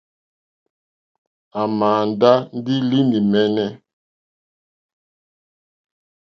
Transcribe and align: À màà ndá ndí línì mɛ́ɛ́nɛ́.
À 1.59 1.61
màà 1.77 2.01
ndá 2.09 2.31
ndí 2.57 2.75
línì 2.89 3.17
mɛ́ɛ́nɛ́. 3.31 3.69